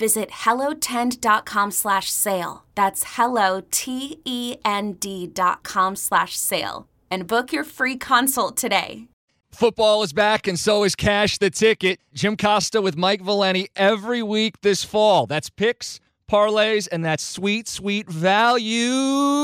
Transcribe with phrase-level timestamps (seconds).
[0.00, 2.64] Visit hellotend.com slash sale.
[2.74, 6.88] That's hello, T-E-N-D dot com slash sale.
[7.10, 9.08] And book your free consult today.
[9.50, 12.00] Football is back, and so is Cash the Ticket.
[12.14, 15.26] Jim Costa with Mike Valenti every week this fall.
[15.26, 16.00] That's picks,
[16.32, 19.38] parlays, and that sweet, sweet value,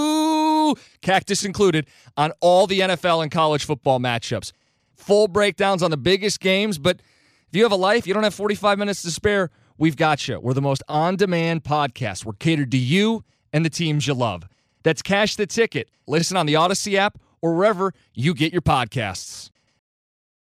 [1.03, 4.53] cactus included, on all the NFL and college football matchups.
[4.95, 7.03] Full breakdowns on the biggest games, but
[7.51, 10.39] if you have a life, you don't have 45 minutes to spare– we've got you.
[10.41, 12.25] We're the most on demand podcast.
[12.25, 14.45] We're catered to you and the teams you love.
[14.83, 15.89] That's Cash the Ticket.
[16.07, 19.51] Listen on the Audacy app or wherever you get your podcasts.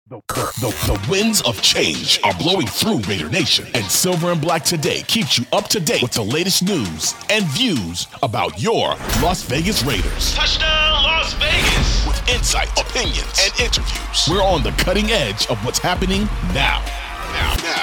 [0.06, 4.62] The, the, the, winds of change are blowing through Raider Nation, and Silver and Black
[4.62, 8.88] Today keeps you up to date with the latest news and views about your
[9.22, 10.34] Las Vegas Raiders.
[10.34, 12.06] Touchdown, Las Vegas!
[12.06, 14.28] With insight, opinions, and interviews.
[14.28, 16.84] We're on the cutting edge of what's happening now.
[17.32, 17.73] Now, now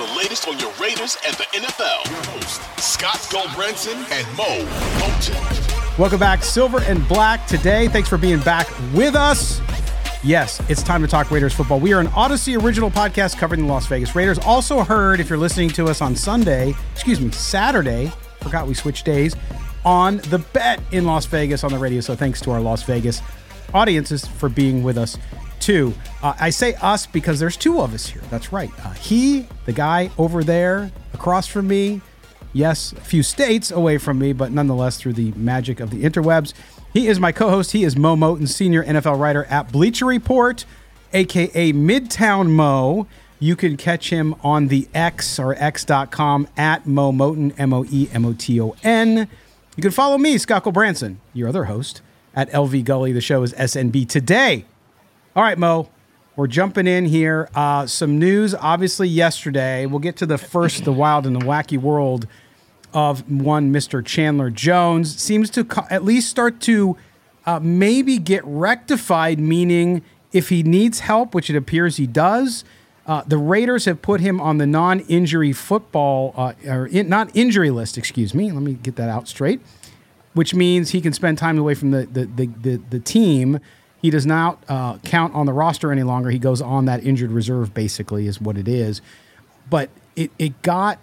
[0.00, 2.10] the latest on your Raiders and the NFL.
[2.10, 4.64] Your host, Scott Gulbransen and Moe
[4.98, 5.98] Moton.
[5.98, 7.86] Welcome back, Silver and Black today.
[7.88, 9.60] Thanks for being back with us.
[10.24, 11.80] Yes, it's time to talk Raiders football.
[11.80, 14.38] We are an Audacy original podcast covering the Las Vegas Raiders.
[14.38, 19.04] Also heard, if you're listening to us on Sunday, excuse me, Saturday, forgot we switched
[19.04, 19.36] days,
[19.84, 22.00] on the bet in Las Vegas on the radio.
[22.00, 23.20] So thanks to our Las Vegas
[23.74, 25.18] audiences for being with us
[25.60, 25.94] two.
[26.22, 28.22] Uh, I say us because there's two of us here.
[28.30, 28.70] That's right.
[28.84, 32.00] Uh, he, the guy over there across from me,
[32.52, 36.52] yes, a few states away from me, but nonetheless through the magic of the interwebs.
[36.92, 37.72] He is my co host.
[37.72, 40.64] He is Moe Moton, senior NFL writer at Bleacher Report,
[41.12, 43.06] aka Midtown Mo.
[43.38, 48.08] You can catch him on the X or X.com at Moe Moton, M O E
[48.12, 49.28] M O T O N.
[49.76, 52.02] You can follow me, Scott Gulbransen, your other host,
[52.34, 53.12] at LV Gully.
[53.12, 54.66] The show is SNB Today.
[55.36, 55.88] All right, Mo,
[56.34, 57.48] we're jumping in here.
[57.54, 59.86] Uh, some news, obviously, yesterday.
[59.86, 62.26] We'll get to the first, the wild and the wacky world
[62.92, 64.04] of one Mr.
[64.04, 65.16] Chandler Jones.
[65.22, 66.96] Seems to co- at least start to
[67.46, 70.02] uh, maybe get rectified, meaning
[70.32, 72.64] if he needs help, which it appears he does.
[73.06, 77.70] Uh, the Raiders have put him on the non-injury football, uh, or in, not injury
[77.70, 77.96] list.
[77.96, 78.50] Excuse me.
[78.50, 79.60] Let me get that out straight.
[80.34, 83.60] Which means he can spend time away from the the the, the, the team
[84.00, 86.30] he does not uh, count on the roster any longer.
[86.30, 89.02] He goes on that injured reserve, basically, is what it is.
[89.68, 90.98] But it, it got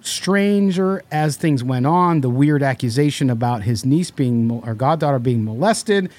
[0.00, 2.20] stranger as things went on.
[2.20, 6.10] The weird accusation about his niece being, or goddaughter being molested.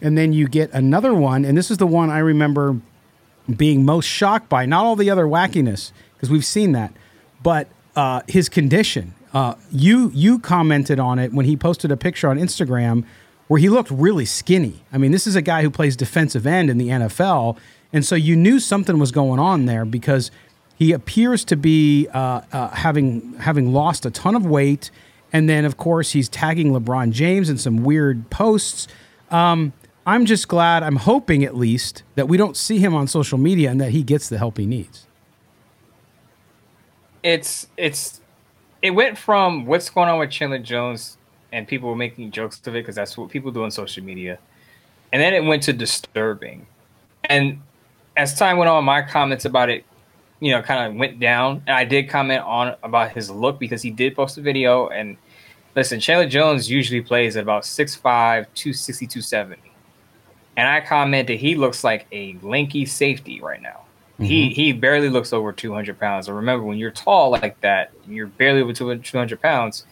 [0.00, 1.44] And then you get another one.
[1.44, 2.80] And this is the one I remember
[3.56, 4.66] being most shocked by.
[4.66, 6.92] Not all the other wackiness, because we've seen that,
[7.42, 9.14] but uh, his condition.
[9.32, 13.04] Uh, you you commented on it when he posted a picture on Instagram
[13.48, 14.82] where he looked really skinny.
[14.92, 17.58] I mean, this is a guy who plays defensive end in the NFL.
[17.92, 20.30] And so you knew something was going on there because
[20.76, 24.90] he appears to be uh, uh, having having lost a ton of weight,
[25.32, 28.88] and then of course he's tagging LeBron James in some weird posts.
[29.30, 29.72] Um,
[30.06, 30.82] I'm just glad.
[30.82, 34.02] I'm hoping at least that we don't see him on social media and that he
[34.02, 35.06] gets the help he needs.
[37.22, 38.20] It's it's
[38.82, 41.16] it went from what's going on with Chandler Jones
[41.54, 44.38] and people were making jokes of it because that's what people do on social media.
[45.12, 46.66] And then it went to disturbing.
[47.24, 47.60] And
[48.16, 49.84] as time went on, my comments about it,
[50.40, 51.62] you know, kind of went down.
[51.68, 54.88] And I did comment on about his look because he did post a video.
[54.88, 55.16] And
[55.76, 59.62] listen, Chandler Jones usually plays at about 6'5, 260, 270.
[60.56, 63.82] And I commented he looks like a lanky safety right now.
[64.14, 64.24] Mm-hmm.
[64.24, 66.26] He he barely looks over 200 pounds.
[66.28, 69.84] And remember, when you're tall like that, you're barely over 200 pounds.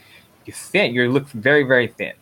[0.47, 0.95] You're thin.
[0.95, 2.13] You look very very thin.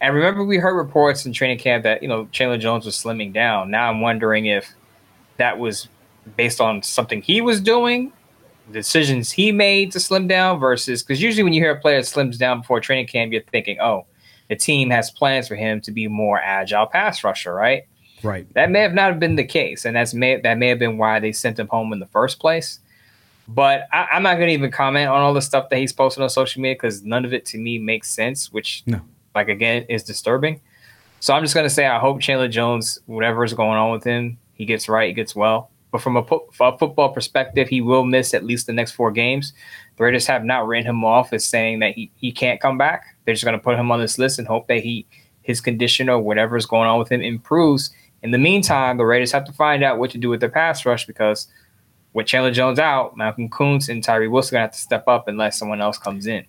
[0.00, 3.32] And remember, we heard reports in training camp that you know Chandler Jones was slimming
[3.32, 3.70] down.
[3.70, 4.74] Now I'm wondering if
[5.38, 5.88] that was
[6.36, 8.12] based on something he was doing,
[8.72, 12.38] decisions he made to slim down, versus because usually when you hear a player slims
[12.38, 14.06] down before training camp, you're thinking, oh,
[14.48, 17.84] the team has plans for him to be more agile pass rusher, right?
[18.22, 18.52] Right.
[18.54, 20.98] That may have not have been the case, and that's may that may have been
[20.98, 22.80] why they sent him home in the first place.
[23.48, 26.22] But I, am not going to even comment on all the stuff that he's posted
[26.22, 28.52] on social media because none of it to me makes sense.
[28.52, 29.00] Which, no.
[29.34, 30.60] like again, is disturbing.
[31.20, 34.04] So I'm just going to say I hope Chandler Jones, whatever is going on with
[34.04, 35.70] him, he gets right, he gets well.
[35.92, 36.20] But from a,
[36.60, 39.52] a football perspective, he will miss at least the next four games.
[39.96, 43.16] The Raiders have not written him off as saying that he, he can't come back.
[43.24, 45.06] They're just going to put him on this list and hope that he
[45.42, 49.32] his condition or whatever is going on with him improves in the meantime, the Raiders
[49.32, 51.48] have to find out what to do with their pass rush because
[52.16, 55.28] with Chandler Jones out, Malcolm Koonce and Tyree Wilson are to have to step up
[55.28, 56.46] unless someone else comes in.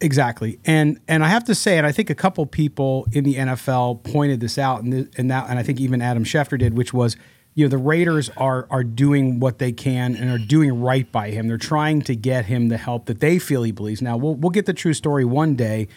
[0.00, 3.34] Exactly, and and I have to say, and I think a couple people in the
[3.34, 6.92] NFL pointed this out, and and that, and I think even Adam Schefter did, which
[6.92, 7.16] was,
[7.54, 11.30] you know, the Raiders are are doing what they can and are doing right by
[11.30, 11.48] him.
[11.48, 14.00] They're trying to get him the help that they feel he believes.
[14.00, 15.88] Now we'll we'll get the true story one day,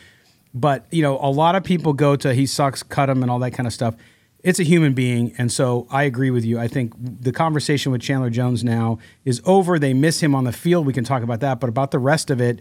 [0.53, 3.39] but you know, a lot of people go to he sucks, cut him, and all
[3.39, 3.95] that kind of stuff
[4.43, 5.33] it's a human being.
[5.37, 6.59] And so I agree with you.
[6.59, 9.77] I think the conversation with Chandler Jones now is over.
[9.77, 10.85] They miss him on the field.
[10.85, 11.59] We can talk about that.
[11.59, 12.59] But about the rest of it,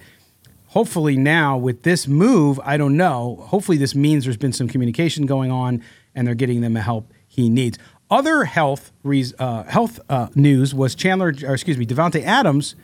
[0.69, 3.45] hopefully now with this move, I don't know.
[3.49, 5.83] Hopefully this means there's been some communication going on
[6.15, 7.79] and they're getting them the help he needs.
[8.11, 8.91] Other health
[9.39, 12.75] uh, health uh, news was Chandler, or excuse me, Davante Adams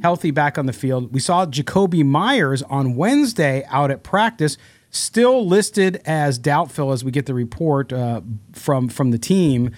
[0.00, 1.12] healthy back on the field.
[1.12, 4.56] We saw Jakobi Meyers on Wednesday out at practice
[4.92, 8.20] still listed as doubtful as we get the report uh,
[8.52, 9.72] from from the team.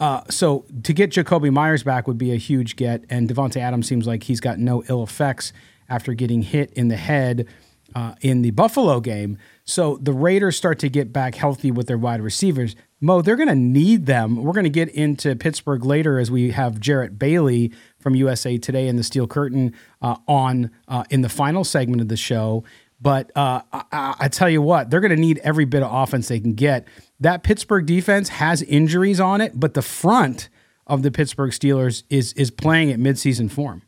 [0.00, 3.86] Uh, so to get Jakobi Meyers back would be a huge get, and Davante Adams
[3.86, 5.52] seems like he's got no ill effects
[5.88, 7.46] after getting hit in the head
[7.94, 9.38] uh, in the Buffalo game.
[9.64, 12.74] So the Raiders start to get back healthy with their wide receivers.
[13.00, 14.42] Mo, they're going to need them.
[14.42, 18.88] We're going to get into Pittsburgh later as we have Jarrett Bailey from USA Today
[18.88, 22.64] and the Steel Curtain uh, on uh, in the final segment of the show.
[23.04, 26.28] But uh, I, I, tell you what, they're going to need every bit of offense
[26.28, 26.88] they can get.
[27.20, 30.48] That Pittsburgh defense has injuries on it, but the front
[30.86, 33.82] of the Pittsburgh Steelers is is playing at midseason form.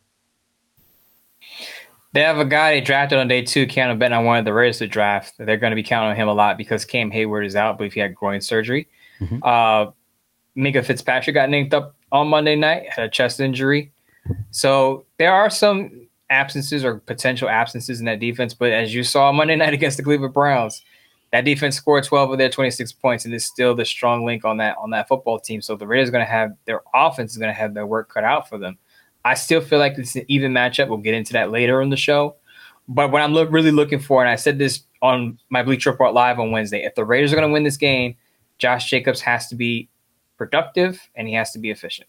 [2.13, 4.13] They have a guy they drafted on day two, Keanu Benton.
[4.13, 5.33] I wanted the Raiders to draft.
[5.39, 7.85] They're going to be counting on him a lot because Cam Heyward is out, but
[7.85, 8.87] if he had groin surgery.
[9.19, 9.39] Mm-hmm.
[9.43, 13.93] Uh, Fitzpatrick got nicked up on Monday night, had a chest injury.
[14.51, 18.55] So there are some absences or potential absences in that defense.
[18.55, 20.83] But as you saw Monday night against the Cleveland Browns,
[21.33, 24.59] that defense scored 12 of their 26 points and is still the strong link on
[24.59, 25.61] that on that football team.
[25.61, 28.13] So the Raiders are going to have their offense is going to have their work
[28.13, 28.79] cut out for them.
[29.25, 30.89] I still feel like it's an even matchup.
[30.89, 32.37] We'll get into that later in the show.
[32.89, 36.15] But what I'm look, really looking for, and I said this on my Bleacher Report
[36.15, 38.15] live on Wednesday, if the Raiders are going to win this game,
[38.59, 39.89] Josh Jacobs has to be
[40.39, 42.09] productive and he has to be efficient.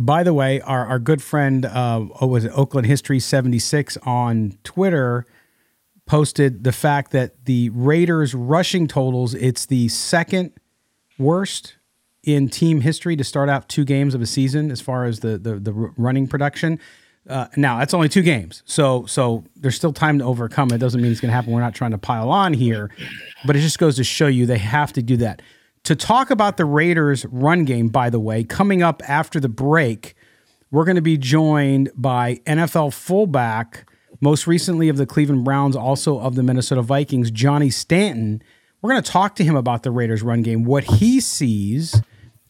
[0.00, 5.26] By the way, our, our good friend, uh, was it Oakland History 76 on Twitter
[6.06, 10.52] posted the fact that the Raiders rushing totals, it's the second
[11.18, 11.76] worst
[12.22, 15.36] in team history to start out two games of a season as far as the,
[15.36, 16.80] the, the running production.
[17.28, 20.72] Uh, now that's only two games, so so there's still time to overcome.
[20.72, 21.52] It doesn't mean it's going to happen.
[21.52, 22.90] We're not trying to pile on here,
[23.44, 25.42] but it just goes to show you they have to do that
[25.84, 30.14] to talk about the Raiders' run game, by the way, coming up after the break,
[30.70, 33.88] we're going to be joined by NFL fullback,
[34.20, 38.42] most recently of the Cleveland Browns, also of the Minnesota Vikings, Johnny Stanton.
[38.82, 42.00] We're going to talk to him about the Raiders' run game, what he sees,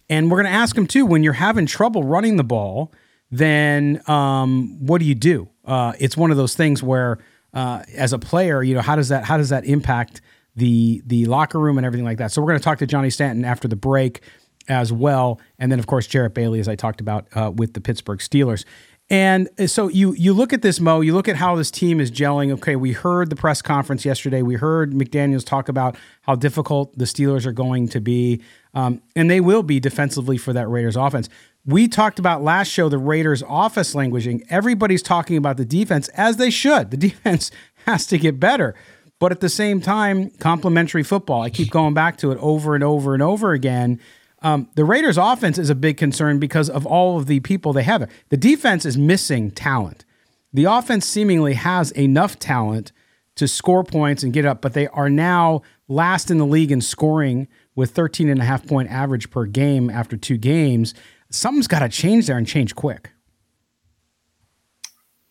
[0.09, 2.93] and we're going to ask him too when you're having trouble running the ball,
[3.31, 5.49] then um, what do you do?
[5.65, 7.19] Uh, it's one of those things where,
[7.55, 10.21] uh, as a player, you know, how does that how does that impact?
[10.57, 12.33] The the locker room and everything like that.
[12.33, 14.21] So we're going to talk to Johnny Stanton after the break
[14.69, 17.81] as well, and then of course Jarrett Bailey, as I talked about uh, with the
[17.81, 18.65] Pittsburgh Steelers.
[19.11, 21.01] And so you you look at this, Mo.
[21.01, 22.53] You look at how this team is gelling.
[22.53, 24.41] Okay, we heard the press conference yesterday.
[24.41, 28.41] We heard McDaniel's talk about how difficult the Steelers are going to be,
[28.73, 31.29] um, and they will be defensively for that Raiders offense.
[31.67, 34.43] we talked about last show the Raiders' office languaging.
[34.49, 36.93] Everybody's talking about the defense as they should.
[36.93, 37.51] The defense
[37.87, 38.77] has to get better.
[39.21, 41.43] But at the same time, complementary football.
[41.43, 44.01] I keep going back to it over and over and over again.
[44.43, 47.83] Um, the Raiders' offense is a big concern because of all of the people they
[47.83, 48.11] have.
[48.31, 50.07] The defense is missing talent.
[50.55, 52.93] The offense seemingly has enough talent
[53.37, 56.81] to score points and get up, but they are now last in the league in
[56.81, 60.95] scoring with 13 and a half point average per game after two games.
[61.31, 63.11] Something's got to change there and change quick.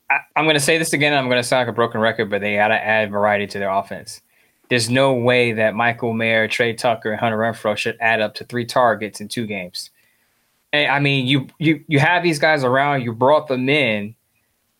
[0.10, 1.14] I, am going to say this again.
[1.14, 3.60] I'm going to sound like a broken record, but they got to add variety to
[3.60, 4.22] their offense.
[4.70, 8.44] There's no way that Michael Mayer, Tre Tucker, and Hunter Renfrow should add up to
[8.46, 9.90] three targets in two games.
[10.72, 13.02] And, I mean, you you you have these guys around.
[13.02, 14.16] You brought them in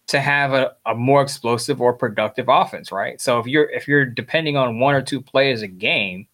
[0.08, 3.20] to have a, a more explosive or productive offense, right?
[3.20, 6.28] So if you're if you're depending on one or two players a game,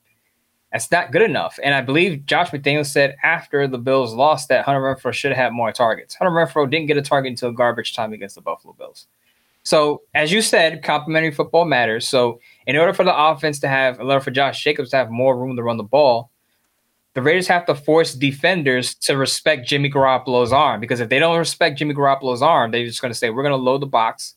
[0.76, 1.58] that's not good enough.
[1.64, 5.54] And I believe Josh McDaniels said after the Bills lost that Hunter Renfrow should have
[5.54, 6.16] more targets.
[6.16, 9.08] Hunter Renfrow didn't get a target until garbage time against the Buffalo Bills.
[9.64, 12.10] So, as you said, complementary football matters.
[12.10, 15.10] So, in order for the offense to have, in order for Josh Jacobs to have
[15.10, 16.30] more room to run the ball,
[17.14, 20.82] the Raiders have to force defenders to respect Jimmy Garoppolo's arm.
[20.82, 23.54] Because if they don't respect Jimmy Garoppolo's arm, they're just going to say, we're going
[23.54, 24.36] to load the box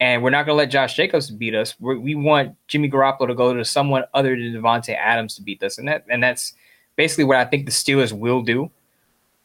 [0.00, 1.78] and we're not going to let Josh Jacobs beat us.
[1.78, 5.62] We're, we want Jimmy Garoppolo to go to someone other than Davante Adams to beat
[5.62, 6.54] us, and that and that's
[6.96, 8.70] basically what I think the Steelers will do.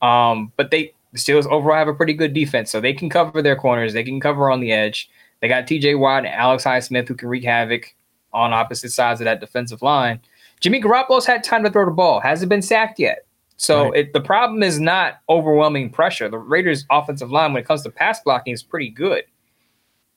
[0.01, 3.41] Um, but they the Steelers overall have a pretty good defense, so they can cover
[3.41, 3.93] their corners.
[3.93, 5.09] They can cover on the edge.
[5.41, 5.95] They got T.J.
[5.95, 7.95] Watt and Alex Highsmith who can wreak havoc
[8.33, 10.19] on opposite sides of that defensive line.
[10.59, 13.25] Jimmy Garoppolo's had time to throw the ball, hasn't been sacked yet.
[13.55, 13.95] So right.
[13.95, 16.29] it, the problem is not overwhelming pressure.
[16.29, 19.23] The Raiders' offensive line, when it comes to pass blocking, is pretty good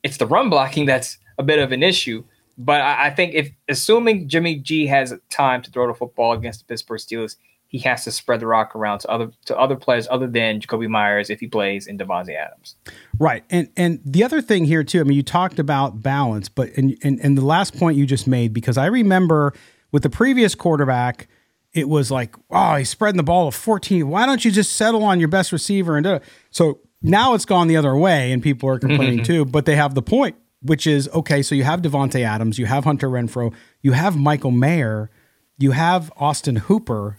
[0.02, 2.24] it's the run blocking that's a bit of an issue.
[2.58, 6.60] But I, I think if assuming Jimmy G has time to throw the football against
[6.60, 7.36] the Pittsburgh Steelers,
[7.72, 10.88] he has to spread the rock around to other to other players other than Jakobi
[10.88, 12.76] Meyers if he plays in Davante Adams.
[13.18, 13.44] Right.
[13.48, 16.96] And and the other thing here too, I mean you talked about balance, but and
[17.02, 19.54] and, and the last point you just made, because I remember
[19.90, 21.28] with the previous quarterback,
[21.72, 24.06] it was like, oh, he's spreading the ball of 14.
[24.06, 26.20] Why don't you just settle on your best receiver and?
[26.50, 29.24] So now it's gone the other way, and people are complaining mm-hmm.
[29.24, 29.44] too.
[29.44, 31.42] But they have the point, which is okay.
[31.42, 35.10] So you have Davante Adams, you have Hunter Renfrow, you have Michael Mayer,
[35.58, 37.18] you have Austin Hooper.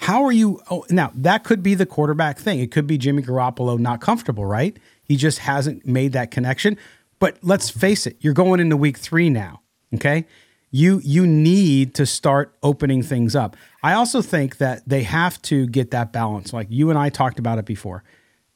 [0.00, 0.60] How are you?
[0.70, 2.60] Oh, now that could be the quarterback thing.
[2.60, 4.76] It could be Jimmy Garoppolo not comfortable, right?
[5.02, 6.76] He just hasn't made that connection.
[7.18, 9.62] But let's face it, you're going into week three now.
[9.94, 10.26] Okay,
[10.70, 13.56] you you need to start opening things up.
[13.82, 16.52] I also think that they have to get that balance.
[16.52, 18.04] Like you and I talked about it before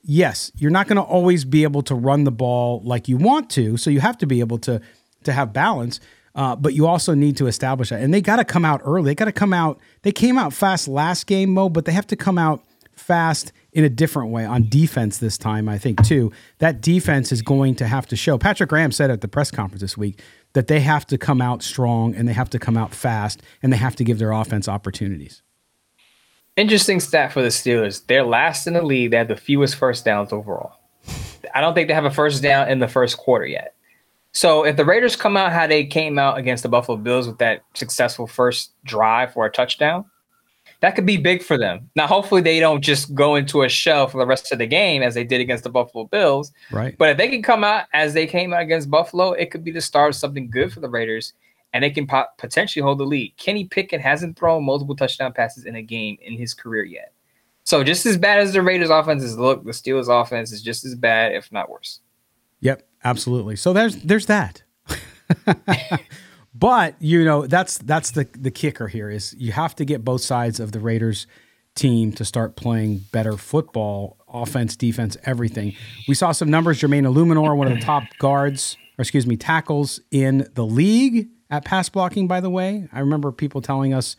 [0.03, 3.51] yes, you're not going to always be able to run the ball like you want
[3.51, 3.77] to.
[3.77, 4.81] So you have to be able to
[5.25, 6.01] to have balance.
[6.35, 8.01] Uh, but you also need to establish that.
[8.01, 9.11] And they got to come out early.
[9.11, 9.81] They got to come out.
[10.03, 12.65] They came out fast last game, Mo, but they have to come out
[12.95, 16.33] fast in a different way on defense this time, I think, too.
[16.59, 18.39] That defense is going to have to show.
[18.39, 20.21] Patrick Graham said at the press conference this week
[20.53, 23.73] that they have to come out strong and they have to come out fast and
[23.73, 25.43] they have to give their offense opportunities.
[26.57, 28.07] Interesting stat for the Steelers.
[28.07, 29.11] They're last in the league.
[29.13, 30.73] They have the fewest first downs overall.
[31.55, 33.75] I don't think they have a first down in the first quarter yet.
[34.33, 37.39] So if the Raiders come out how they came out against the Buffalo Bills with
[37.39, 40.05] that successful first drive for a touchdown,
[40.81, 41.91] that could be big for them.
[41.95, 45.03] Now, hopefully, they don't just go into a shell for the rest of the game
[45.03, 46.53] as they did against the Buffalo Bills.
[46.71, 46.97] Right.
[46.97, 49.73] But if they can come out as they came out against Buffalo, it could be
[49.73, 51.35] the start of something good for the Raiders
[51.73, 52.09] and they can
[52.39, 53.35] potentially hold the lead.
[53.37, 57.13] Kenny Pickett hasn't thrown multiple touchdown passes in a game in his career yet.
[57.65, 60.95] So just as bad as the Raiders offenses look, the Steelers offense is just as
[60.95, 62.01] bad, if not worse.
[62.61, 63.57] Yep, absolutely.
[63.57, 64.63] So there's there's that.
[66.55, 70.21] but you know that's that's the the kicker here is you have to get both
[70.21, 71.27] sides of the Raiders
[71.77, 75.75] team to start playing better football, offense, defense, everything.
[76.09, 76.81] We saw some numbers.
[76.81, 81.65] Jermaine Eluemunor, one of the top guards, or excuse me, tackles in the league at
[81.65, 82.89] pass blocking, by the way.
[82.93, 84.17] I remember people telling us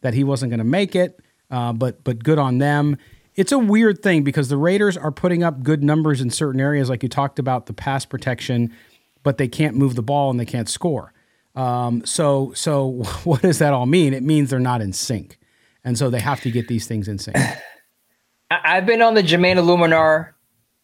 [0.00, 2.96] that he wasn't going to make it, uh, but but good on them.
[3.34, 6.88] It's a weird thing because the Raiders are putting up good numbers in certain areas,
[6.88, 8.72] like you talked about the pass protection,
[9.22, 11.12] but they can't move the ball and they can't score.
[11.56, 12.86] Um, so so
[13.24, 14.14] what does that all mean?
[14.14, 15.38] It means they're not in sync,
[15.84, 17.36] and so they have to get these things in sync.
[18.50, 20.33] I've been on the Jermaine Eluemunor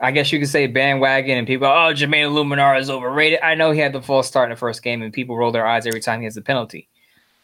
[0.00, 3.40] I guess you could say bandwagon and people, oh, Jermaine Eluemunor is overrated.
[3.42, 5.66] I know he had the false start in the first game and people roll their
[5.66, 6.88] eyes every time he has a penalty.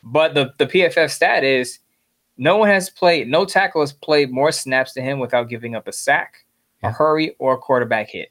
[0.03, 1.81] But the, the PFF stat is
[2.39, 5.87] no one has played, no tackle has played more snaps to him without giving up
[5.87, 6.47] a sack,
[6.83, 6.91] yeah.
[6.91, 8.31] a hurry, or a quarterback hit.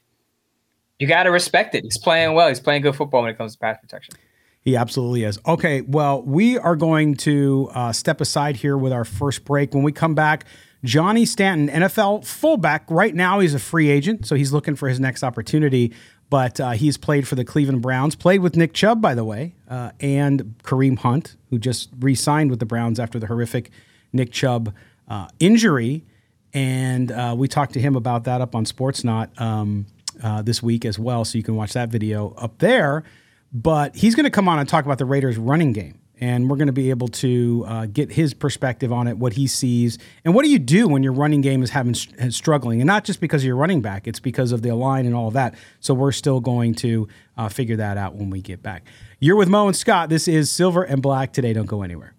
[0.98, 1.84] You got to respect it.
[1.84, 2.48] He's playing well.
[2.48, 4.14] He's playing good football when it comes to pass protection.
[4.62, 5.38] He absolutely is.
[5.46, 9.74] Okay, well, we are going to uh, step aside here with our first break.
[9.74, 10.44] When we come back,
[10.84, 12.84] Johnny Stanton, NFL fullback.
[12.88, 15.92] Right now, he's a free agent, so he's looking for his next opportunity.
[16.28, 19.54] But uh, he's played for the Cleveland Browns, played with Nick Chubb, by the way,
[19.68, 23.70] uh, and Kareem Hunt, who just re signed with the Browns after the horrific
[24.12, 24.74] Nick Chubb
[25.08, 26.04] uh, injury.
[26.52, 29.86] And uh, we talked to him about that up on Sportsnaut um,
[30.22, 31.24] uh, this week as well.
[31.24, 33.04] So you can watch that video up there.
[33.52, 36.56] But he's going to come on and talk about the Raiders' running game and we're
[36.56, 40.34] going to be able to uh, get his perspective on it, what he sees, and
[40.34, 43.20] what do you do when your running game is having is struggling, and not just
[43.20, 45.54] because of your running back, it's because of the line and all of that.
[45.80, 48.84] So we're still going to uh, figure that out when we get back.
[49.20, 50.08] You're with Mo and Scott.
[50.08, 51.52] This is Silver and Black today.
[51.52, 52.15] Don't go anywhere.